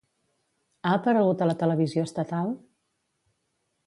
[0.85, 2.49] Ha aparegut a la televisió estatal?